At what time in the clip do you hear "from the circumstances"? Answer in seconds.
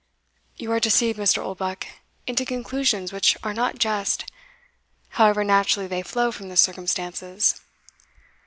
6.31-7.61